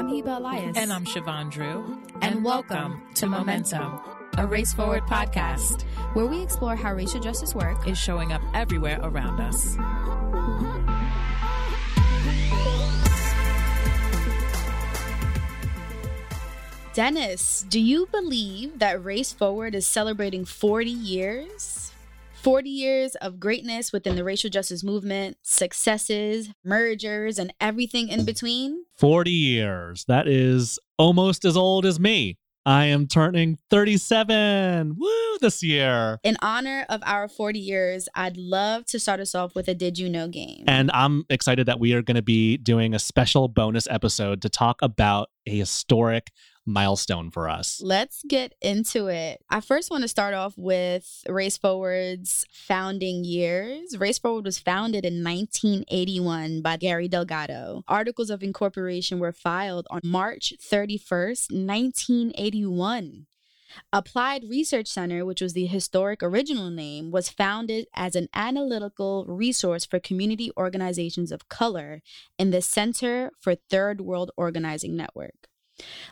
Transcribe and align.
I'm 0.00 0.08
Heba 0.08 0.38
Elias. 0.38 0.78
And 0.78 0.90
I'm 0.90 1.04
Siobhan 1.04 1.50
Drew. 1.50 2.00
And, 2.22 2.36
and 2.36 2.42
welcome, 2.42 2.92
welcome, 2.92 3.14
to 3.16 3.26
Momentum, 3.26 3.82
Momentum, 3.82 4.38
a 4.38 4.46
Race 4.46 4.72
Forward 4.72 5.02
podcast, 5.02 5.82
where 6.14 6.24
we 6.24 6.40
explore 6.40 6.74
how 6.74 6.94
racial 6.94 7.20
justice 7.20 7.54
work 7.54 7.86
is 7.86 7.98
showing 7.98 8.32
up 8.32 8.40
everywhere 8.54 8.98
around 9.02 9.40
us. 9.40 9.76
Dennis, 16.94 17.66
do 17.68 17.78
you 17.78 18.06
believe 18.06 18.78
that 18.78 19.04
Race 19.04 19.34
Forward 19.34 19.74
is 19.74 19.86
celebrating 19.86 20.46
40 20.46 20.88
years? 20.88 21.92
40 22.40 22.70
years 22.70 23.14
of 23.16 23.38
greatness 23.38 23.92
within 23.92 24.16
the 24.16 24.24
racial 24.24 24.48
justice 24.48 24.82
movement, 24.82 25.36
successes, 25.42 26.48
mergers, 26.64 27.38
and 27.38 27.52
everything 27.60 28.08
in 28.08 28.24
between? 28.24 28.86
40 28.96 29.30
years. 29.30 30.06
That 30.08 30.26
is 30.26 30.78
almost 30.96 31.44
as 31.44 31.54
old 31.54 31.84
as 31.84 32.00
me. 32.00 32.38
I 32.64 32.86
am 32.86 33.06
turning 33.06 33.58
37. 33.70 34.96
Woo, 34.98 35.38
this 35.40 35.62
year. 35.62 36.18
In 36.22 36.38
honor 36.40 36.86
of 36.88 37.02
our 37.04 37.28
40 37.28 37.58
years, 37.58 38.08
I'd 38.14 38.38
love 38.38 38.86
to 38.86 38.98
start 38.98 39.20
us 39.20 39.34
off 39.34 39.54
with 39.54 39.68
a 39.68 39.74
Did 39.74 39.98
You 39.98 40.08
Know 40.08 40.28
game. 40.28 40.64
And 40.66 40.90
I'm 40.92 41.24
excited 41.28 41.66
that 41.66 41.78
we 41.78 41.92
are 41.92 42.02
going 42.02 42.16
to 42.16 42.22
be 42.22 42.56
doing 42.56 42.94
a 42.94 42.98
special 42.98 43.48
bonus 43.48 43.86
episode 43.90 44.40
to 44.42 44.48
talk 44.48 44.80
about 44.82 45.28
a 45.46 45.58
historic 45.58 46.30
milestone 46.66 47.30
for 47.30 47.48
us. 47.48 47.80
Let's 47.82 48.22
get 48.28 48.54
into 48.60 49.08
it. 49.08 49.42
I 49.50 49.60
first 49.60 49.90
want 49.90 50.02
to 50.02 50.08
start 50.08 50.34
off 50.34 50.54
with 50.56 51.24
Race 51.28 51.56
Forward's 51.56 52.44
founding 52.52 53.24
years. 53.24 53.98
Race 53.98 54.18
Forward 54.18 54.44
was 54.44 54.58
founded 54.58 55.04
in 55.04 55.24
1981 55.24 56.62
by 56.62 56.76
Gary 56.76 57.08
Delgado. 57.08 57.82
Articles 57.88 58.30
of 58.30 58.42
incorporation 58.42 59.18
were 59.18 59.32
filed 59.32 59.86
on 59.90 60.00
March 60.04 60.54
31st, 60.60 61.50
1981. 61.50 63.26
Applied 63.92 64.44
Research 64.48 64.88
Center, 64.88 65.24
which 65.24 65.40
was 65.40 65.52
the 65.52 65.66
historic 65.66 66.22
original 66.22 66.70
name, 66.70 67.10
was 67.10 67.28
founded 67.28 67.86
as 67.94 68.16
an 68.16 68.28
analytical 68.34 69.24
resource 69.26 69.84
for 69.84 70.00
community 70.00 70.50
organizations 70.56 71.30
of 71.30 71.48
color 71.48 72.02
in 72.38 72.50
the 72.50 72.62
Center 72.62 73.30
for 73.38 73.54
Third 73.54 74.00
World 74.00 74.32
Organizing 74.36 74.96
Network. 74.96 75.49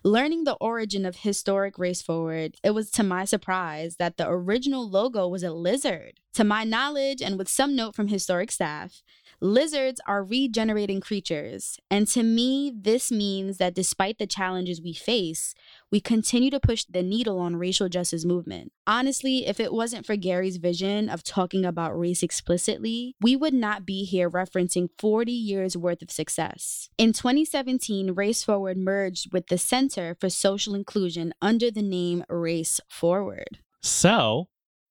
Learning 0.05 0.45
the 0.45 0.55
origin 0.55 1.05
of 1.05 1.17
historic 1.17 1.79
Race 1.79 2.03
Forward, 2.03 2.57
it 2.63 2.71
was 2.71 2.91
to 2.93 3.03
my 3.03 3.25
surprise 3.25 3.97
that 3.97 4.17
the 4.17 4.29
original 4.29 4.89
logo 4.89 5.27
was 5.29 5.43
a 5.43 5.53
lizard. 5.53 6.21
To 6.34 6.45
my 6.45 6.65
knowledge, 6.65 7.21
and 7.21 7.37
with 7.37 7.48
some 7.48 7.75
note 7.75 7.95
from 7.95 8.09
historic 8.09 8.51
staff, 8.51 9.03
Lizards 9.41 10.01
are 10.05 10.25
regenerating 10.25 11.01
creatures, 11.01 11.79
and 11.89 12.09
to 12.09 12.25
me, 12.25 12.73
this 12.75 13.12
means 13.12 13.59
that 13.59 13.73
despite 13.73 14.19
the 14.19 14.27
challenges 14.27 14.83
we 14.83 14.93
face, 14.93 15.55
we 15.93 16.01
continue 16.01 16.51
to 16.51 16.59
push 16.59 16.84
the 16.84 17.05
needle 17.05 17.39
on 17.39 17.55
racial 17.55 17.89
justice 17.89 18.25
movement. 18.25 18.73
Honestly, 18.84 19.47
if 19.47 19.61
it 19.61 19.73
wasn't 19.73 20.05
for 20.05 20.17
Gary's 20.17 20.56
vision 20.56 21.09
of 21.09 21.23
talking 21.23 21.65
about 21.65 21.97
race 21.97 22.25
explicitly, 22.25 23.15
we 23.21 23.37
would 23.37 23.55
not 23.55 23.87
be 23.87 24.03
here 24.05 24.29
referencing 24.29 24.89
40 24.99 25.31
years 25.31 25.77
worth 25.77 26.03
of 26.03 26.11
success. 26.11 26.89
In 26.99 27.12
2017, 27.12 28.15
Race 28.15 28.43
Forward 28.43 28.77
merged 28.77 29.33
with 29.33 29.47
the 29.47 29.59
Center 29.59 30.17
for 30.19 30.29
Social 30.29 30.75
Inclusion 30.75 31.33
under 31.41 31.71
the 31.71 31.83
name 31.83 32.25
Race 32.29 32.81
Forward. 32.89 33.61
So, 33.83 34.49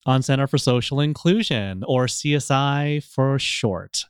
on 0.07 0.23
Center 0.23 0.47
for 0.47 0.57
Social 0.57 0.99
Inclusion, 0.99 1.83
or 1.85 2.07
CSI 2.07 3.03
for 3.03 3.37
short 3.37 4.05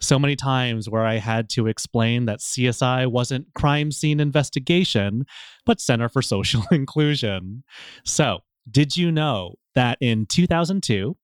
so 0.00 0.18
many 0.18 0.36
times 0.36 0.88
where 0.88 1.04
I 1.04 1.16
had 1.16 1.48
to 1.50 1.66
explain 1.66 2.26
that 2.26 2.40
CSI 2.40 3.10
wasn't 3.10 3.52
crime 3.54 3.90
scene 3.90 4.20
investigation, 4.20 5.26
but 5.66 5.80
Center 5.80 6.08
for 6.08 6.22
Social 6.22 6.62
Inclusion. 6.70 7.64
So, 8.04 8.40
did 8.70 8.96
you 8.96 9.10
know 9.10 9.54
that 9.74 9.98
in 10.00 10.26
2002, 10.26 11.16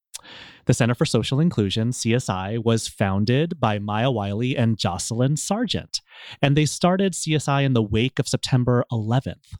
the 0.65 0.73
Center 0.73 0.95
for 0.95 1.05
Social 1.05 1.39
Inclusion, 1.39 1.91
CSI, 1.91 2.63
was 2.63 2.87
founded 2.87 3.59
by 3.59 3.77
Maya 3.77 4.09
Wiley 4.09 4.57
and 4.57 4.77
Jocelyn 4.77 5.37
Sargent, 5.37 6.01
and 6.41 6.57
they 6.57 6.65
started 6.65 7.13
CSI 7.13 7.63
in 7.63 7.73
the 7.73 7.83
wake 7.83 8.17
of 8.17 8.27
September 8.27 8.83
11th. 8.91 9.55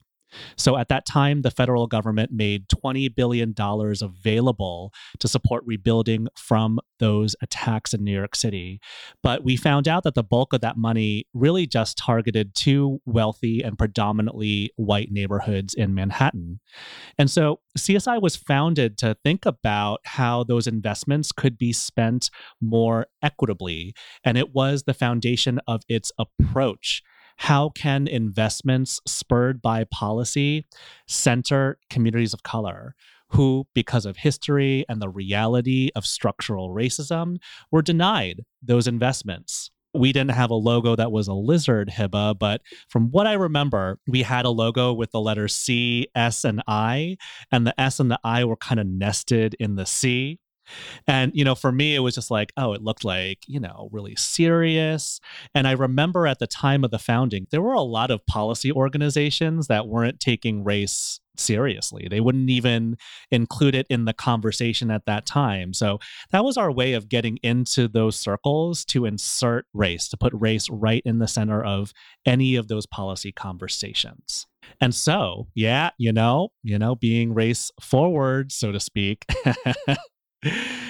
So 0.58 0.78
at 0.78 0.90
that 0.90 1.06
time, 1.06 1.42
the 1.42 1.52
federal 1.52 1.88
government 1.88 2.32
made 2.32 2.68
$20 2.70 3.14
billion 3.14 3.54
available 3.58 4.94
to 5.20 5.28
support 5.28 5.64
rebuilding 5.66 6.28
from 6.38 6.80
those 7.00 7.36
attacks 7.42 7.94
in 7.94 8.04
New 8.04 8.14
York 8.14 8.36
City. 8.36 8.80
But 9.22 9.44
we 9.44 9.58
found 9.58 9.88
out 9.88 10.04
that 10.04 10.16
the 10.16 10.24
bulk 10.24 10.54
of 10.54 10.62
that 10.62 10.78
money 10.78 11.26
really 11.34 11.68
just 11.68 11.98
targeted 11.98 12.56
two 12.56 13.02
wealthy 13.06 13.62
and 13.62 13.78
predominantly 13.78 14.72
white 14.76 15.12
neighborhoods 15.12 15.74
in 15.74 15.94
Manhattan. 15.94 16.60
And 17.18 17.30
so 17.30 17.60
CSI 17.78 18.22
was 18.22 18.36
founded 18.36 18.98
to 19.00 19.18
think 19.24 19.46
about 19.46 20.00
how 20.06 20.44
those 20.44 20.68
investments 20.68 21.32
could 21.32 21.58
be 21.58 21.74
spent 21.74 22.30
more 22.62 23.08
equitably. 23.22 23.94
And 24.24 24.38
it 24.38 24.54
was 24.54 24.84
the 24.84 24.94
foundation 24.94 25.60
of 25.68 25.82
its 25.90 26.12
approach 26.18 27.04
how 27.38 27.70
can 27.70 28.08
investments 28.08 29.02
spurred 29.06 29.62
by 29.62 29.84
policy 29.86 30.66
center 31.08 31.78
communities 31.90 32.34
of 32.34 32.44
color 32.44 32.96
who, 33.30 33.68
because 33.74 34.06
of 34.06 34.18
history 34.18 34.86
and 34.88 35.02
the 35.02 35.10
reality 35.10 35.90
of 35.96 36.06
structural 36.06 36.70
racism, 36.70 37.38
were 37.72 37.82
denied 37.82 38.42
those 38.62 38.88
investments? 38.88 39.72
we 39.96 40.12
didn't 40.12 40.32
have 40.32 40.50
a 40.50 40.56
logo 40.56 40.96
that 40.96 41.12
was 41.12 41.28
a 41.28 41.34
lizard 41.34 41.90
Heba, 41.90 42.38
but 42.38 42.62
from 42.90 43.10
what 43.12 43.28
I 43.28 43.34
remember, 43.34 43.98
we 44.08 44.22
had 44.24 44.46
a 44.46 44.50
logo 44.50 44.94
with 44.94 45.12
the 45.12 45.22
letters 45.22 45.56
C, 45.56 46.08
S, 46.14 46.44
and 46.44 46.62
I, 46.68 47.18
and 47.52 47.66
the 47.66 47.80
S 47.80 48.00
and 48.00 48.12
the 48.12 48.20
I 48.24 48.44
were 48.44 48.58
kind 48.58 48.80
of 48.80 48.88
nested 48.88 49.56
in 49.60 49.76
the 49.76 49.86
C. 49.86 50.40
And, 51.08 51.32
you 51.36 51.44
know, 51.44 51.56
for 51.56 51.72
me, 51.72 51.96
it 51.96 52.00
was 52.00 52.16
just 52.16 52.32
like, 52.32 52.52
oh, 52.58 52.74
it 52.74 52.82
looked 52.82 53.04
like, 53.04 53.40
you 53.48 53.60
know, 53.60 53.90
really 53.92 54.16
serious. 54.16 55.20
And 55.54 55.68
I 55.68 55.72
remember 55.72 56.28
at 56.28 56.40
the 56.40 56.48
time 56.48 56.84
of 56.84 56.92
the 56.92 57.00
founding, 57.00 57.48
there 57.52 57.62
were 57.62 57.74
a 57.74 57.82
lot 57.82 58.12
of 58.12 58.26
policy 58.26 58.72
organizations 58.72 59.68
that 59.68 59.88
weren't 59.88 60.20
taking 60.20 60.64
race 60.64 61.20
seriously. 61.40 62.08
They 62.10 62.22
wouldn't 62.22 62.50
even 62.50 62.98
include 63.32 63.76
it 63.76 63.88
in 63.90 64.06
the 64.06 64.14
conversation 64.14 64.92
at 64.92 65.06
that 65.06 65.26
time. 65.26 65.74
So 65.74 66.00
that 66.32 66.44
was 66.44 66.58
our 66.58 66.72
way 66.72 66.94
of 66.94 67.10
getting 67.10 67.38
into 67.44 67.88
those 67.88 68.16
circles 68.16 68.86
to 68.86 69.06
insert 69.06 69.66
race, 69.74 70.08
to 70.10 70.18
put 70.18 70.34
race 70.34 70.70
right 70.70 71.02
in 71.06 71.20
the 71.20 71.28
center 71.28 71.64
of 71.64 71.94
any 72.26 72.56
of 72.56 72.68
those 72.68 72.86
policy 72.86 73.32
conversations. 73.32 74.48
And 74.82 74.96
so, 74.96 75.48
yeah, 75.54 75.92
you 75.98 76.12
know, 76.12 76.50
you 76.64 76.80
know, 76.80 76.96
being 76.96 77.34
race 77.34 77.72
forward, 77.80 78.52
so 78.52 78.72
to 78.72 78.80
speak, 78.80 79.26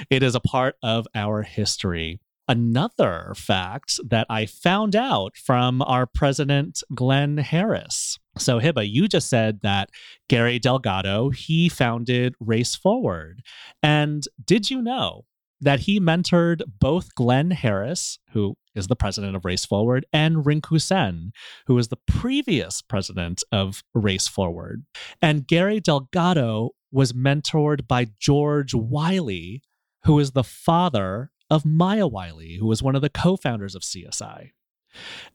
it 0.09 0.23
is 0.23 0.35
a 0.35 0.39
part 0.39 0.75
of 0.83 1.07
our 1.16 1.43
history. 1.43 2.19
Another 2.47 3.33
fact 3.35 3.99
that 4.07 4.27
I 4.29 4.45
found 4.45 4.95
out 4.95 5.35
from 5.35 5.81
our 5.81 6.05
president, 6.05 6.83
Glenn 6.93 7.38
Harris. 7.38 8.19
So, 8.38 8.59
Heba, 8.59 8.88
you 8.88 9.07
just 9.07 9.29
said 9.29 9.61
that 9.63 9.89
Gary 10.29 10.59
Delgado, 10.59 11.31
he 11.31 11.69
founded 11.69 12.35
Race 12.39 12.75
Forward. 12.75 13.41
And 13.81 14.23
did 14.45 14.69
you 14.69 14.81
know 14.81 15.25
that 15.61 15.81
he 15.81 15.99
mentored 15.99 16.61
both 16.79 17.16
Glenn 17.16 17.51
Harris, 17.51 18.19
who 18.31 18.55
is 18.75 18.87
the 18.87 18.95
president 18.95 19.35
of 19.35 19.45
Race 19.45 19.66
Forward, 19.66 20.05
and 20.11 20.37
Rinku 20.45 20.81
Sen, 20.81 21.31
who 21.66 21.75
was 21.75 21.87
the 21.87 21.97
previous 22.07 22.81
president 22.81 23.43
of 23.51 23.81
Race 23.93 24.27
Forward. 24.27 24.83
And 25.22 25.47
Gary 25.47 25.79
Delgado 25.79 26.72
was 26.95 27.11
mentored 27.11 27.88
by 27.88 28.07
George 28.19 28.73
Wiley, 28.73 29.61
who 30.06 30.17
is 30.17 30.31
the 30.31 30.45
father 30.45 31.29
of 31.50 31.66
Maya 31.66 32.07
Wiley, 32.07 32.56
who 32.57 32.67
was 32.67 32.81
one 32.81 32.95
of 32.95 33.01
the 33.01 33.09
co 33.09 33.35
founders 33.35 33.75
of 33.75 33.81
CSI. 33.81 34.52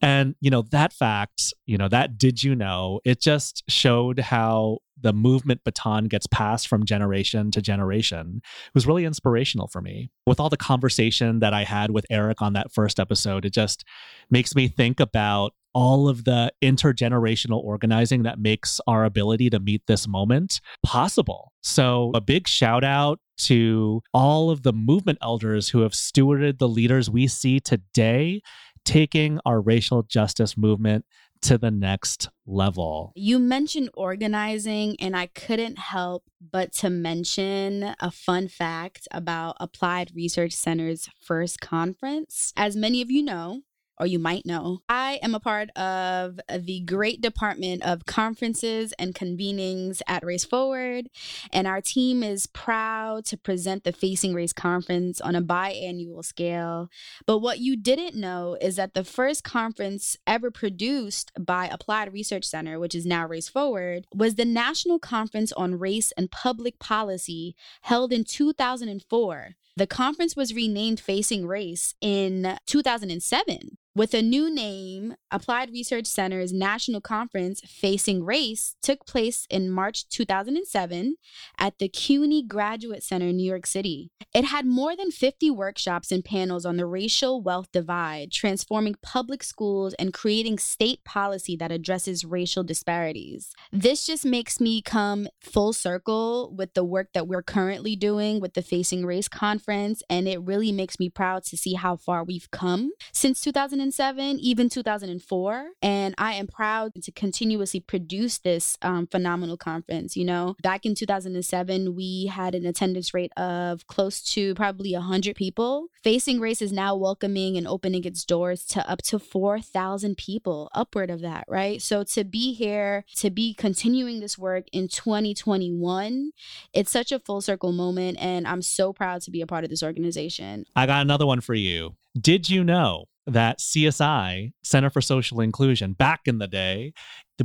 And, 0.01 0.37
you 0.41 0.51
know, 0.51 0.63
that 0.71 0.95
fact, 0.95 1.53
you 1.67 1.77
know, 1.77 1.89
that 1.89 2.17
did 2.17 2.43
you 2.43 2.57
know, 2.57 3.01
it 3.05 3.21
just 3.21 3.63
showed 3.69 4.19
how 4.19 4.79
the 4.99 5.13
movement 5.13 5.61
baton 5.63 6.07
gets 6.07 6.27
passed 6.27 6.67
from 6.67 6.87
generation 6.87 7.51
to 7.51 7.61
generation. 7.61 8.41
It 8.43 8.75
was 8.75 8.87
really 8.87 9.05
inspirational 9.05 9.69
for 9.69 9.83
me. 9.83 10.11
With 10.27 10.41
all 10.41 10.49
the 10.49 10.57
conversation 10.57 11.41
that 11.41 11.53
I 11.53 11.65
had 11.65 11.91
with 11.91 12.07
Eric 12.09 12.41
on 12.41 12.55
that 12.55 12.73
first 12.73 12.99
episode, 12.99 13.45
it 13.45 13.53
just 13.53 13.85
makes 14.31 14.55
me 14.55 14.67
think 14.67 14.99
about 14.99 15.53
all 15.75 16.09
of 16.09 16.25
the 16.25 16.53
intergenerational 16.63 17.63
organizing 17.63 18.23
that 18.25 18.39
makes 18.39 18.81
our 18.87 19.05
ability 19.05 19.51
to 19.51 19.61
meet 19.61 19.83
this 19.87 20.09
moment 20.09 20.61
possible. 20.83 21.53
So, 21.63 22.11
a 22.15 22.21
big 22.21 22.49
shout 22.49 22.85
out 22.85 23.21
to 23.39 24.03
all 24.13 24.51
of 24.51 24.63
the 24.63 24.73
movement 24.73 25.19
elders 25.23 25.71
who 25.71 25.81
have 25.81 25.93
stewarded 25.93 26.59
the 26.59 26.69
leaders 26.69 27.11
we 27.11 27.27
see 27.27 27.61
today, 27.61 28.43
taking 28.85 29.39
our 29.45 29.61
racial 29.61 30.03
justice 30.03 30.57
movement 30.57 31.05
to 31.43 31.59
the 31.59 31.71
next 31.71 32.29
level. 32.47 33.13
You 33.17 33.39
mentioned 33.39 33.91
organizing, 33.95 34.97
and 35.01 35.17
I 35.17 35.27
couldn't 35.27 35.79
help 35.79 36.25
but 36.41 36.73
to 36.75 36.91
mention 36.91 37.95
a 38.01 38.11
fun 38.11 38.49
fact 38.49 39.09
about 39.11 39.57
Applied 39.61 40.13
Research 40.15 40.53
Center's 40.53 41.09
first 41.21 41.61
conference. 41.61 42.53
As 42.57 42.77
many 42.77 43.01
of 43.01 43.11
you 43.11 43.23
know, 43.23 43.63
or 44.01 44.07
you 44.07 44.19
might 44.19 44.47
know. 44.47 44.81
I 44.89 45.21
am 45.23 45.35
a 45.35 45.41
part 45.41 45.69
of 45.77 46.41
the 46.49 46.81
great 46.81 47.21
department 47.21 47.83
of 47.85 48.07
conferences 48.07 48.95
and 48.99 49.15
convenings 49.15 50.01
at 50.09 50.25
Race 50.25 50.45
Forward, 50.45 51.09
and 51.53 51.67
our 51.67 51.83
team 51.83 52.23
is 52.23 52.47
proud 52.47 53.27
to 53.27 53.37
present 53.37 53.85
the 53.85 53.93
Facing 53.93 54.33
Race 54.35 54.55
Conference 54.55 55.21
on 55.21 55.37
a 55.37 55.43
biannual 55.43 56.25
scale. 56.25 56.89
But 57.27 57.39
what 57.39 57.59
you 57.59 57.77
didn't 57.77 58.17
know 58.17 58.57
is 58.61 58.77
that 58.77 58.95
the 58.95 59.05
first 59.05 59.45
conference 59.45 60.17
ever 60.27 60.51
produced 60.51 61.31
by 61.39 61.67
Applied 61.67 62.13
Research 62.13 62.47
Center, 62.47 62.81
which 62.81 62.95
is 62.95 63.05
now 63.05 63.27
Race 63.27 63.49
Forward, 63.49 64.07
was 64.15 64.37
the 64.37 64.47
National 64.47 64.99
Conference 64.99 65.53
on 65.53 65.79
Race 65.79 66.11
and 66.17 66.31
Public 66.31 66.79
Policy 66.79 67.55
held 67.83 68.13
in 68.13 68.25
2004. 68.25 69.57
The 69.77 69.87
conference 69.87 70.37
was 70.37 70.55
renamed 70.55 71.01
Facing 71.01 71.47
Race 71.47 71.95
in 72.01 72.59
2007 72.67 73.79
with 73.95 74.15
a 74.15 74.23
new 74.23 74.55
name, 74.55 75.17
Applied 75.33 75.73
Research 75.73 76.07
Center's 76.07 76.53
national 76.53 77.01
conference, 77.01 77.61
Facing 77.67 78.25
Race, 78.25 78.77
took 78.81 79.05
place 79.05 79.47
in 79.51 79.69
March 79.69 80.09
2007 80.09 81.17
at 81.59 81.79
the 81.79 81.89
CUNY 81.89 82.45
Graduate 82.45 83.03
Center 83.03 83.27
in 83.27 83.37
New 83.37 83.49
York 83.49 83.67
City. 83.67 84.11
It 84.33 84.45
had 84.45 84.65
more 84.65 84.95
than 84.95 85.11
50 85.11 85.51
workshops 85.51 86.13
and 86.13 86.25
panels 86.25 86.65
on 86.65 86.77
the 86.77 86.87
racial 86.87 87.43
wealth 87.43 87.67
divide, 87.73 88.31
transforming 88.31 88.95
public 89.03 89.43
schools 89.43 89.93
and 89.95 90.15
creating 90.15 90.59
state 90.59 91.03
policy 91.05 91.57
that 91.57 91.73
addresses 91.73 92.25
racial 92.25 92.63
disparities. 92.63 93.51
This 93.73 94.07
just 94.07 94.25
makes 94.25 94.61
me 94.61 94.83
come 94.83 95.27
full 95.41 95.73
circle 95.73 96.55
with 96.57 96.75
the 96.75 96.85
work 96.85 97.09
that 97.13 97.27
we're 97.27 97.43
currently 97.43 97.97
doing 97.97 98.41
with 98.41 98.55
the 98.55 98.63
Facing 98.63 99.05
Race 99.05 99.29
conference, 99.29 100.01
and 100.09 100.29
it 100.29 100.41
really 100.41 100.71
makes 100.71 101.01
me 101.01 101.11
proud 101.11 101.43
to 101.45 101.57
see 101.57 101.75
how 101.75 101.97
far 101.97 102.23
we've 102.23 102.51
come 102.53 102.93
since 103.13 103.41
2007 103.41 103.80
2007, 103.81 104.39
even 104.41 104.69
2004. 104.69 105.71
And 105.81 106.15
I 106.19 106.35
am 106.35 106.47
proud 106.47 107.03
to 107.03 107.13
continuously 107.13 107.81
produce 107.81 108.39
this 108.39 108.77
um, 108.83 109.07
phenomenal 109.07 109.57
conference. 109.57 110.17
You 110.17 110.27
know, 110.27 110.57
back 110.63 110.85
in 110.85 110.95
2007, 110.95 111.95
we 111.95 112.27
had 112.27 112.55
an 112.55 112.67
attendance 112.67 113.15
rate 113.15 113.33
of 113.39 113.87
close 113.87 114.23
to 114.35 114.55
probably 114.55 114.93
100 114.93 115.35
people. 115.35 115.87
Facing 116.03 116.41
Race 116.41 116.61
is 116.61 116.73
now 116.73 116.95
welcoming 116.95 117.57
and 117.57 117.67
opening 117.67 118.05
its 118.05 118.25
doors 118.25 118.65
to 118.67 118.89
up 118.89 119.01
to 119.03 119.19
4,000 119.19 120.17
people, 120.17 120.71
upward 120.75 121.11
of 121.11 121.23
that, 121.23 121.45
right? 121.49 121.81
So 121.81 122.05
to 122.05 122.25
be 122.25 122.53
here, 122.53 123.05
to 123.17 123.31
be 123.31 123.55
continuing 123.55 124.21
this 124.21 124.37
work 124.37 124.67
in 124.73 124.89
2021, 124.89 126.33
it's 126.75 126.91
such 126.91 127.13
a 127.13 127.19
full 127.19 127.41
circle 127.41 127.73
moment. 127.73 128.19
And 128.21 128.47
I'm 128.47 128.63
so 128.63 128.93
proud 128.93 129.23
to 129.23 129.31
be 129.31 129.41
a 129.41 129.47
part 129.47 129.65
of 129.65 129.71
this 129.71 129.83
organization. 129.83 130.67
I 130.77 130.87
got 130.87 131.01
another 131.01 131.27
one 131.27 131.41
for 131.41 131.55
you. 131.55 131.97
Did 132.21 132.51
you 132.51 132.65
know 132.65 133.07
that 133.33 133.59
CSI, 133.59 134.53
Center 134.63 134.91
for 134.91 135.01
Social 135.01 135.41
Inclusion, 135.41 135.93
back 135.93 136.23
in 136.27 136.39
the 136.39 136.49
day, 136.49 136.93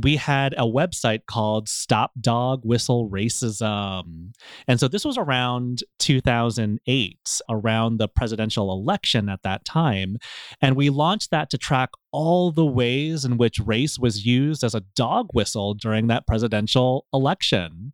we 0.02 0.16
had 0.16 0.52
a 0.54 0.62
website 0.62 1.26
called 1.26 1.68
Stop 1.68 2.12
Dog 2.20 2.62
Whistle 2.64 3.08
Racism. 3.10 4.32
And 4.68 4.80
so 4.80 4.88
this 4.88 5.04
was 5.04 5.18
around 5.18 5.82
2008, 5.98 7.40
around 7.48 7.98
the 7.98 8.08
presidential 8.08 8.72
election 8.72 9.28
at 9.28 9.42
that 9.42 9.64
time. 9.64 10.18
And 10.60 10.76
we 10.76 10.90
launched 10.90 11.30
that 11.30 11.50
to 11.50 11.58
track 11.58 11.90
all 12.12 12.50
the 12.50 12.64
ways 12.64 13.24
in 13.24 13.36
which 13.36 13.60
race 13.60 13.98
was 13.98 14.24
used 14.24 14.64
as 14.64 14.74
a 14.74 14.84
dog 14.94 15.28
whistle 15.32 15.74
during 15.74 16.06
that 16.06 16.26
presidential 16.26 17.06
election. 17.12 17.92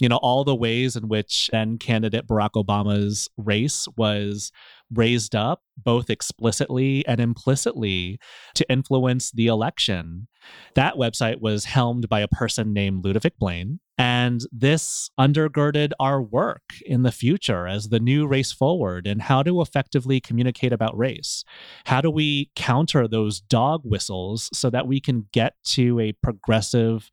You 0.00 0.08
know, 0.08 0.16
all 0.16 0.44
the 0.44 0.56
ways 0.56 0.96
in 0.96 1.08
which 1.08 1.50
then 1.52 1.78
candidate 1.78 2.26
Barack 2.26 2.52
Obama's 2.52 3.28
race 3.36 3.86
was 3.96 4.50
raised 4.92 5.34
up 5.34 5.62
both 5.76 6.10
explicitly 6.10 7.06
and 7.06 7.20
implicitly 7.20 8.18
to 8.54 8.70
influence 8.70 9.30
the 9.30 9.46
election. 9.46 10.26
That 10.74 10.94
website 10.94 11.40
was 11.40 11.64
helmed 11.64 12.08
by 12.08 12.20
a 12.20 12.28
person 12.28 12.72
named 12.72 13.04
Ludovic 13.04 13.38
Blain. 13.38 13.80
And 13.98 14.40
this 14.50 15.10
undergirded 15.20 15.92
our 16.00 16.22
work 16.22 16.62
in 16.86 17.02
the 17.02 17.12
future 17.12 17.66
as 17.66 17.88
the 17.88 18.00
new 18.00 18.26
race 18.26 18.50
forward 18.50 19.06
and 19.06 19.20
how 19.20 19.42
to 19.42 19.60
effectively 19.60 20.20
communicate 20.20 20.72
about 20.72 20.96
race. 20.96 21.44
How 21.84 22.00
do 22.00 22.10
we 22.10 22.50
counter 22.56 23.06
those 23.06 23.40
dog 23.40 23.82
whistles 23.84 24.48
so 24.54 24.70
that 24.70 24.86
we 24.86 25.00
can 25.00 25.26
get 25.32 25.54
to 25.72 26.00
a 26.00 26.12
progressive 26.22 27.10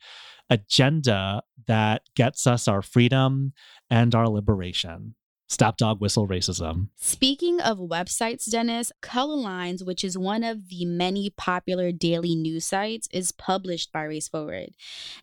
agenda 0.50 1.42
that 1.66 2.04
gets 2.16 2.48
us 2.48 2.70
our 2.70 2.82
freedom 2.82 3.52
and 3.90 4.16
our 4.16 4.30
liberation? 4.30 5.16
Stop 5.50 5.78
dog 5.78 6.02
whistle 6.02 6.28
racism. 6.28 6.90
Speaking 6.98 7.62
of 7.62 7.78
websites, 7.78 8.50
Dennis, 8.50 8.92
Color 9.02 9.38
Lines, 9.38 9.82
which 9.82 10.04
is 10.04 10.18
one 10.18 10.44
of 10.44 10.68
the 10.68 10.84
many 10.84 11.30
popular 11.30 11.94
daily 11.94 12.36
news 12.36 12.66
sites, 12.66 13.08
is 13.14 13.32
published 13.32 13.94
by 13.94 14.04
Race 14.04 14.28
Forward. 14.28 14.72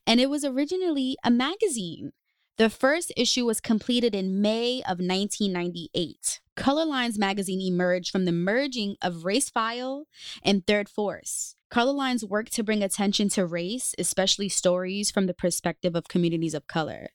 And 0.06 0.20
it 0.20 0.30
was 0.30 0.42
originally 0.42 1.18
a 1.22 1.30
magazine. 1.30 2.12
The 2.56 2.70
first 2.70 3.12
issue 3.16 3.44
was 3.44 3.60
completed 3.60 4.14
in 4.14 4.40
May 4.40 4.76
of 4.82 4.98
1998. 4.98 6.40
Color 6.56 6.86
Lines 6.86 7.18
magazine 7.18 7.60
emerged 7.60 8.10
from 8.10 8.24
the 8.24 8.32
merging 8.32 8.96
of 9.02 9.26
Race 9.26 9.50
File 9.50 10.06
and 10.42 10.66
Third 10.66 10.88
Force. 10.88 11.56
Color 11.68 11.92
Lines 11.92 12.24
work 12.24 12.48
to 12.50 12.62
bring 12.62 12.82
attention 12.82 13.28
to 13.30 13.44
race, 13.44 13.94
especially 13.98 14.48
stories 14.48 15.10
from 15.10 15.26
the 15.26 15.34
perspective 15.34 15.94
of 15.94 16.08
communities 16.08 16.54
of 16.54 16.66
color 16.66 17.08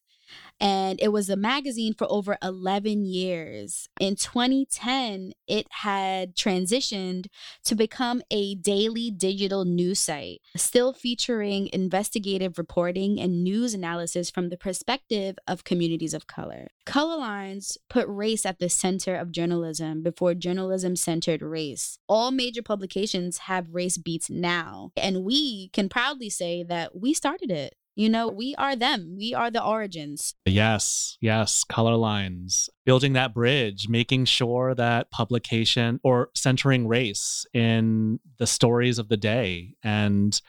and 0.60 1.00
it 1.02 1.10
was 1.10 1.30
a 1.30 1.36
magazine 1.36 1.94
for 1.94 2.08
over 2.10 2.38
11 2.42 3.06
years. 3.06 3.88
In 4.00 4.16
2010, 4.16 5.34
it 5.48 5.68
had 5.70 6.36
transitioned 6.36 7.28
to 7.66 7.76
become 7.76 8.22
a 8.30 8.56
daily 8.56 9.12
digital 9.12 9.66
news 9.66 10.00
site, 10.00 10.42
still 10.56 10.94
featuring 10.94 11.70
investigative 11.72 12.58
reporting 12.58 13.20
and 13.20 13.44
news 13.44 13.74
analysis 13.74 14.30
from 14.30 14.50
the 14.50 14.58
perspective 14.58 15.38
of 15.48 15.64
communities 15.64 16.14
of 16.14 16.28
color. 16.28 16.68
Color 16.86 17.18
Lines 17.18 17.78
put 17.90 18.08
race 18.08 18.46
at 18.46 18.60
the 18.60 18.70
center 18.70 19.16
of 19.16 19.32
journalism 19.32 20.02
before 20.02 20.34
journalism 20.34 20.96
centered 20.96 21.42
race. 21.42 22.00
All 22.08 22.32
major 22.32 22.62
publications 22.62 23.40
have 23.40 23.74
race 23.74 23.98
beats 23.98 24.30
now, 24.30 24.92
and 24.98 25.24
we 25.24 25.70
can 25.70 25.90
proudly 25.90 26.30
say 26.30 26.64
that 26.64 27.00
we 27.00 27.14
started 27.14 27.52
it. 27.52 27.76
You 28.00 28.08
know, 28.08 28.30
we 28.30 28.56
are 28.56 28.78
them. 28.78 29.18
We 29.18 29.34
are 29.34 29.52
the 29.52 29.62
origins. 29.62 30.34
Yes, 30.46 31.18
yes, 31.20 31.66
color 31.66 31.98
lines. 31.98 32.70
Building 32.86 33.12
that 33.12 33.34
bridge, 33.34 33.90
making 33.90 34.24
sure 34.24 34.74
that 34.74 35.12
publication 35.12 36.00
or 36.02 36.30
centering 36.34 36.88
race 36.88 37.46
in 37.54 38.22
the 38.38 38.48
stories 38.48 39.00
of 39.00 39.10
the 39.10 39.18
day 39.18 39.76
and 39.84 40.42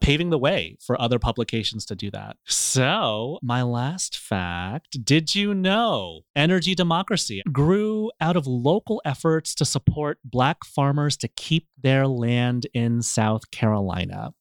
paving 0.00 0.30
the 0.30 0.38
way 0.38 0.76
for 0.84 1.00
other 1.00 1.18
publications 1.18 1.84
to 1.86 1.94
do 1.94 2.10
that. 2.10 2.36
So, 2.46 3.38
my 3.42 3.62
last 3.62 4.18
fact 4.18 5.04
did 5.04 5.34
you 5.34 5.54
know 5.54 6.22
Energy 6.34 6.74
Democracy 6.74 7.42
grew 7.52 8.10
out 8.20 8.36
of 8.36 8.46
local 8.46 9.00
efforts 9.04 9.54
to 9.56 9.64
support 9.64 10.18
Black 10.24 10.64
farmers 10.64 11.16
to 11.18 11.28
keep 11.28 11.68
their 11.80 12.06
land 12.06 12.66
in 12.74 13.02
South 13.02 13.50
Carolina? 13.50 14.32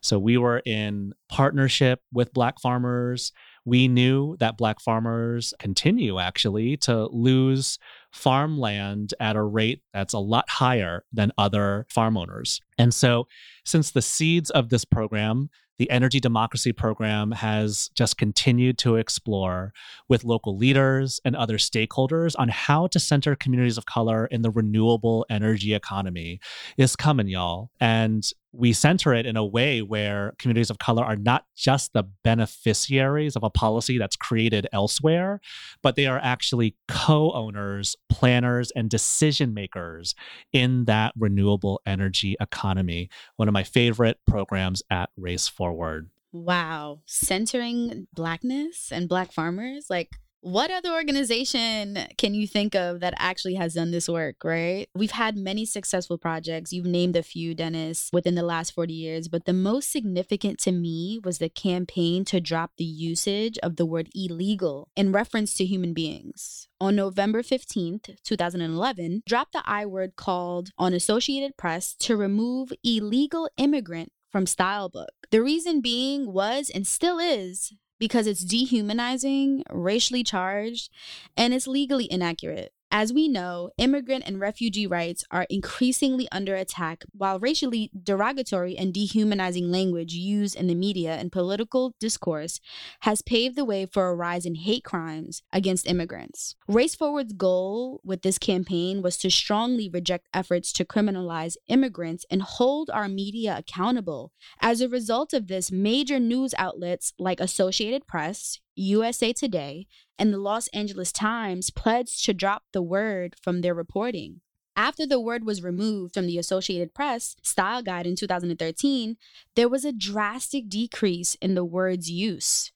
So, 0.00 0.18
we 0.18 0.36
were 0.36 0.62
in 0.64 1.12
partnership 1.28 2.00
with 2.12 2.32
Black 2.32 2.60
farmers. 2.60 3.32
We 3.64 3.86
knew 3.86 4.36
that 4.40 4.58
Black 4.58 4.80
farmers 4.80 5.54
continue 5.58 6.18
actually 6.18 6.76
to 6.78 7.06
lose 7.06 7.78
farmland 8.12 9.14
at 9.20 9.36
a 9.36 9.42
rate 9.42 9.82
that's 9.92 10.14
a 10.14 10.18
lot 10.18 10.48
higher 10.48 11.04
than 11.12 11.32
other 11.38 11.86
farm 11.88 12.16
owners. 12.16 12.60
And 12.78 12.92
so, 12.92 13.26
since 13.64 13.90
the 13.90 14.02
seeds 14.02 14.50
of 14.50 14.68
this 14.68 14.84
program, 14.84 15.48
the 15.78 15.90
Energy 15.90 16.20
Democracy 16.20 16.72
Program 16.72 17.32
has 17.32 17.90
just 17.94 18.16
continued 18.16 18.78
to 18.78 18.96
explore 18.96 19.72
with 20.08 20.22
local 20.22 20.56
leaders 20.56 21.20
and 21.24 21.34
other 21.34 21.56
stakeholders 21.56 22.34
on 22.38 22.50
how 22.50 22.86
to 22.88 23.00
center 23.00 23.34
communities 23.34 23.78
of 23.78 23.86
color 23.86 24.26
in 24.26 24.42
the 24.42 24.50
renewable 24.50 25.26
energy 25.30 25.74
economy. 25.74 26.38
Is 26.76 26.94
coming, 26.94 27.28
y'all. 27.28 27.70
And 27.80 28.24
we 28.52 28.72
center 28.72 29.14
it 29.14 29.24
in 29.24 29.36
a 29.36 29.44
way 29.44 29.80
where 29.80 30.34
communities 30.38 30.70
of 30.70 30.78
color 30.78 31.02
are 31.02 31.16
not 31.16 31.44
just 31.56 31.92
the 31.92 32.04
beneficiaries 32.22 33.34
of 33.34 33.42
a 33.42 33.50
policy 33.50 33.98
that's 33.98 34.16
created 34.16 34.66
elsewhere, 34.72 35.40
but 35.82 35.96
they 35.96 36.06
are 36.06 36.20
actually 36.22 36.76
co 36.86 37.32
owners, 37.32 37.96
planners, 38.10 38.70
and 38.76 38.90
decision 38.90 39.54
makers 39.54 40.14
in 40.52 40.84
that 40.84 41.12
renewable 41.18 41.80
energy 41.86 42.36
economy. 42.40 43.08
One 43.36 43.48
of 43.48 43.54
my 43.54 43.64
favorite 43.64 44.18
programs 44.26 44.82
at 44.90 45.10
Race 45.16 45.48
Forward. 45.48 46.10
Wow. 46.32 47.00
Centering 47.06 48.06
Blackness 48.14 48.90
and 48.90 49.08
Black 49.08 49.32
farmers, 49.32 49.86
like, 49.90 50.10
What 50.44 50.72
other 50.72 50.90
organization 50.90 51.96
can 52.18 52.34
you 52.34 52.48
think 52.48 52.74
of 52.74 52.98
that 52.98 53.14
actually 53.16 53.54
has 53.54 53.74
done 53.74 53.92
this 53.92 54.08
work, 54.08 54.42
right? 54.42 54.88
We've 54.92 55.12
had 55.12 55.36
many 55.36 55.64
successful 55.64 56.18
projects. 56.18 56.72
You've 56.72 56.84
named 56.84 57.14
a 57.14 57.22
few, 57.22 57.54
Dennis, 57.54 58.10
within 58.12 58.34
the 58.34 58.42
last 58.42 58.72
40 58.72 58.92
years, 58.92 59.28
but 59.28 59.44
the 59.44 59.52
most 59.52 59.92
significant 59.92 60.58
to 60.62 60.72
me 60.72 61.20
was 61.22 61.38
the 61.38 61.48
campaign 61.48 62.24
to 62.24 62.40
drop 62.40 62.72
the 62.76 62.82
usage 62.82 63.56
of 63.62 63.76
the 63.76 63.86
word 63.86 64.08
illegal 64.16 64.88
in 64.96 65.12
reference 65.12 65.54
to 65.54 65.64
human 65.64 65.94
beings. 65.94 66.66
On 66.80 66.96
November 66.96 67.42
15th, 67.42 68.16
2011, 68.24 69.22
dropped 69.24 69.52
the 69.52 69.62
I 69.64 69.86
word 69.86 70.16
called 70.16 70.70
on 70.76 70.92
Associated 70.92 71.56
Press 71.56 71.94
to 72.00 72.16
remove 72.16 72.72
illegal 72.82 73.48
immigrant 73.56 74.10
from 74.32 74.46
Stylebook. 74.46 75.06
The 75.30 75.40
reason 75.40 75.80
being 75.80 76.32
was 76.32 76.68
and 76.68 76.84
still 76.84 77.20
is 77.20 77.72
because 78.02 78.26
it's 78.26 78.40
dehumanizing, 78.40 79.62
racially 79.70 80.24
charged, 80.24 80.90
and 81.36 81.54
it's 81.54 81.68
legally 81.68 82.10
inaccurate. 82.10 82.72
As 82.94 83.10
we 83.10 83.26
know, 83.26 83.70
immigrant 83.78 84.24
and 84.26 84.38
refugee 84.38 84.86
rights 84.86 85.24
are 85.30 85.46
increasingly 85.48 86.28
under 86.30 86.54
attack, 86.54 87.04
while 87.12 87.40
racially 87.40 87.90
derogatory 88.02 88.76
and 88.76 88.92
dehumanizing 88.92 89.72
language 89.72 90.12
used 90.12 90.54
in 90.54 90.66
the 90.66 90.74
media 90.74 91.14
and 91.14 91.32
political 91.32 91.94
discourse 91.98 92.60
has 93.00 93.22
paved 93.22 93.56
the 93.56 93.64
way 93.64 93.86
for 93.86 94.08
a 94.08 94.14
rise 94.14 94.44
in 94.44 94.56
hate 94.56 94.84
crimes 94.84 95.42
against 95.54 95.86
immigrants. 95.86 96.54
Race 96.68 96.94
Forward's 96.94 97.32
goal 97.32 98.02
with 98.04 98.20
this 98.20 98.36
campaign 98.36 99.00
was 99.00 99.16
to 99.16 99.30
strongly 99.30 99.88
reject 99.88 100.28
efforts 100.34 100.70
to 100.74 100.84
criminalize 100.84 101.56
immigrants 101.68 102.26
and 102.30 102.42
hold 102.42 102.90
our 102.90 103.08
media 103.08 103.56
accountable. 103.56 104.32
As 104.60 104.82
a 104.82 104.88
result 104.88 105.32
of 105.32 105.46
this, 105.46 105.72
major 105.72 106.20
news 106.20 106.52
outlets 106.58 107.14
like 107.18 107.40
Associated 107.40 108.06
Press, 108.06 108.60
USA 108.74 109.32
Today, 109.32 109.86
and 110.22 110.32
the 110.32 110.38
Los 110.38 110.68
Angeles 110.68 111.10
Times 111.10 111.70
pledged 111.70 112.24
to 112.26 112.32
drop 112.32 112.62
the 112.72 112.80
word 112.80 113.34
from 113.42 113.60
their 113.60 113.74
reporting. 113.74 114.40
After 114.76 115.04
the 115.04 115.18
word 115.18 115.44
was 115.44 115.64
removed 115.64 116.14
from 116.14 116.28
the 116.28 116.38
Associated 116.38 116.94
Press 116.94 117.34
style 117.42 117.82
guide 117.82 118.06
in 118.06 118.14
2013, 118.14 119.16
there 119.56 119.68
was 119.68 119.84
a 119.84 119.90
drastic 119.90 120.68
decrease 120.68 121.34
in 121.42 121.56
the 121.56 121.64
word's 121.64 122.08
use. 122.08 122.70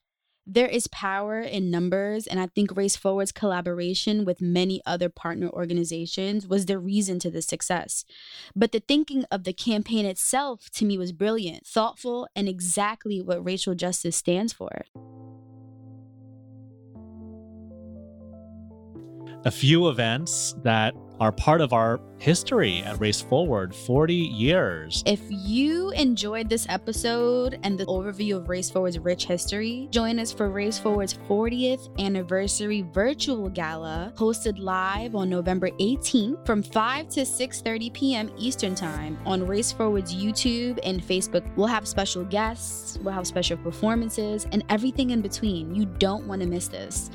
There 0.44 0.66
is 0.66 0.88
power 0.88 1.38
in 1.38 1.70
numbers, 1.70 2.26
and 2.26 2.40
I 2.40 2.48
think 2.48 2.76
Race 2.76 2.96
Forward's 2.96 3.30
collaboration 3.30 4.24
with 4.24 4.40
many 4.40 4.82
other 4.84 5.08
partner 5.08 5.48
organizations 5.48 6.48
was 6.48 6.66
the 6.66 6.80
reason 6.80 7.20
to 7.20 7.30
this 7.30 7.46
success. 7.46 8.04
But 8.56 8.72
the 8.72 8.80
thinking 8.80 9.24
of 9.30 9.44
the 9.44 9.52
campaign 9.52 10.04
itself 10.04 10.68
to 10.70 10.84
me 10.84 10.98
was 10.98 11.12
brilliant, 11.12 11.64
thoughtful, 11.64 12.26
and 12.34 12.48
exactly 12.48 13.22
what 13.22 13.44
racial 13.44 13.76
justice 13.76 14.16
stands 14.16 14.52
for. 14.52 14.86
A 19.46 19.50
few 19.50 19.88
events 19.90 20.56
that 20.64 20.92
are 21.20 21.30
part 21.30 21.60
of 21.60 21.72
our 21.72 22.00
history 22.18 22.82
at 22.82 22.98
Race 22.98 23.20
Forward 23.20 23.72
40 23.72 24.12
years. 24.12 25.04
If 25.06 25.20
you 25.30 25.90
enjoyed 25.92 26.48
this 26.48 26.66
episode 26.68 27.60
and 27.62 27.78
the 27.78 27.86
overview 27.86 28.38
of 28.38 28.48
Race 28.48 28.68
Forward's 28.68 28.98
rich 28.98 29.24
history, 29.24 29.86
join 29.92 30.18
us 30.18 30.32
for 30.32 30.50
Race 30.50 30.80
Forward's 30.80 31.14
40th 31.14 31.96
anniversary 32.00 32.84
virtual 32.92 33.48
gala 33.48 34.12
hosted 34.16 34.58
live 34.58 35.14
on 35.14 35.30
November 35.30 35.70
18th 35.70 36.44
from 36.44 36.60
5 36.60 37.08
to 37.10 37.20
6:30 37.20 37.92
p.m. 37.92 38.30
Eastern 38.36 38.74
Time 38.74 39.16
on 39.24 39.46
Race 39.46 39.70
Forward's 39.70 40.12
YouTube 40.12 40.80
and 40.82 41.00
Facebook. 41.00 41.48
We'll 41.54 41.68
have 41.68 41.86
special 41.86 42.24
guests, 42.24 42.98
we'll 42.98 43.14
have 43.14 43.28
special 43.28 43.56
performances 43.58 44.48
and 44.50 44.64
everything 44.70 45.10
in 45.10 45.22
between. 45.22 45.72
You 45.72 45.86
don't 45.86 46.26
want 46.26 46.42
to 46.42 46.48
miss 46.48 46.66
this. 46.66 47.10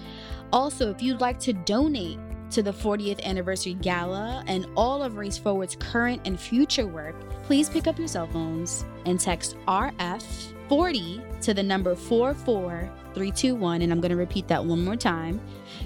Also, 0.54 0.90
if 0.90 1.02
you'd 1.02 1.22
like 1.22 1.40
to 1.40 1.54
donate 1.54 2.20
to 2.52 2.62
the 2.62 2.72
40th 2.72 3.24
anniversary 3.24 3.74
gala 3.76 4.44
and 4.48 4.68
all 4.76 5.02
of 5.02 5.16
Race 5.16 5.38
Forward's 5.38 5.78
current 5.78 6.22
and 6.26 6.38
future 6.40 6.86
work, 6.86 7.16
please 7.44 7.70
pick 7.70 7.88
up 7.88 7.98
your 7.98 8.10
cell 8.10 8.28
phones 8.28 8.84
and 9.06 9.20
text 9.20 9.56
RF40 9.68 11.42
to 11.42 11.54
the 11.54 11.64
number 11.64 11.96
44321. 11.96 13.82
And 13.82 13.92
I'm 13.92 14.02
going 14.02 14.12
to 14.12 14.18
repeat 14.18 14.48
that 14.50 14.64
one 14.64 14.84
more 14.84 14.98
time. 14.98 15.40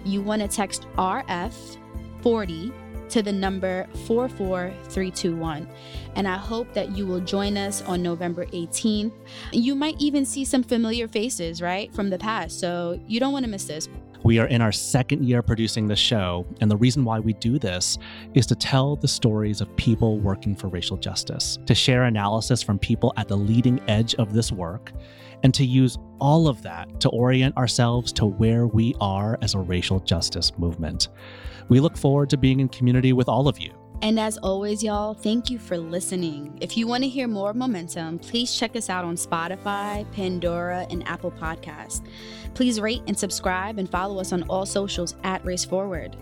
You 0.03 0.21
want 0.21 0.41
to 0.41 0.47
text 0.47 0.87
RF40 0.97 2.73
to 3.09 3.21
the 3.21 3.31
number 3.31 3.87
44321. 4.07 5.67
And 6.15 6.27
I 6.27 6.37
hope 6.37 6.73
that 6.73 6.97
you 6.97 7.05
will 7.05 7.19
join 7.19 7.57
us 7.57 7.83
on 7.83 8.01
November 8.01 8.47
18th. 8.47 9.13
You 9.51 9.75
might 9.75 9.95
even 9.99 10.25
see 10.25 10.43
some 10.43 10.63
familiar 10.63 11.07
faces, 11.07 11.61
right, 11.61 11.93
from 11.93 12.09
the 12.09 12.17
past. 12.17 12.59
So 12.59 12.99
you 13.07 13.19
don't 13.19 13.33
want 13.33 13.45
to 13.45 13.51
miss 13.51 13.65
this. 13.65 13.87
We 14.25 14.39
are 14.39 14.47
in 14.47 14.59
our 14.59 14.71
second 14.71 15.23
year 15.23 15.43
producing 15.43 15.87
the 15.87 15.95
show, 15.95 16.47
and 16.59 16.71
the 16.71 16.77
reason 16.77 17.05
why 17.05 17.19
we 17.19 17.33
do 17.33 17.59
this 17.59 17.99
is 18.33 18.47
to 18.47 18.55
tell 18.55 18.95
the 18.95 19.07
stories 19.07 19.61
of 19.61 19.75
people 19.75 20.17
working 20.17 20.55
for 20.55 20.67
racial 20.67 20.97
justice, 20.97 21.59
to 21.67 21.75
share 21.75 22.05
analysis 22.05 22.63
from 22.63 22.79
people 22.79 23.13
at 23.17 23.27
the 23.27 23.37
leading 23.37 23.79
edge 23.87 24.15
of 24.15 24.33
this 24.33 24.51
work, 24.51 24.93
and 25.43 25.53
to 25.53 25.63
use 25.63 25.99
all 26.19 26.47
of 26.47 26.63
that 26.63 26.99
to 27.01 27.09
orient 27.09 27.55
ourselves 27.55 28.11
to 28.13 28.25
where 28.25 28.65
we 28.65 28.95
are 28.99 29.37
as 29.43 29.53
a 29.53 29.59
racial 29.59 29.99
justice 29.99 30.57
movement. 30.57 31.09
We 31.69 31.79
look 31.79 31.95
forward 31.95 32.31
to 32.31 32.37
being 32.37 32.61
in 32.61 32.69
community 32.69 33.13
with 33.13 33.29
all 33.29 33.47
of 33.47 33.59
you. 33.59 33.73
And 34.05 34.19
as 34.19 34.37
always, 34.37 34.83
y'all, 34.83 35.15
thank 35.15 35.49
you 35.49 35.57
for 35.57 35.79
listening. 35.79 36.55
If 36.61 36.77
you 36.77 36.85
want 36.85 37.01
to 37.03 37.09
hear 37.09 37.27
more 37.27 37.55
momentum, 37.55 38.19
please 38.19 38.55
check 38.55 38.75
us 38.75 38.87
out 38.87 39.03
on 39.03 39.15
Spotify, 39.15 40.05
Pandora, 40.11 40.85
and 40.91 41.01
Apple 41.07 41.31
Podcasts. 41.31 42.05
Please 42.53 42.79
rate 42.79 43.01
and 43.07 43.17
subscribe 43.17 43.79
and 43.79 43.89
follow 43.89 44.19
us 44.19 44.31
on 44.31 44.43
all 44.43 44.67
socials 44.67 45.15
at 45.23 45.43
Race 45.43 45.65
Forward. 45.65 46.15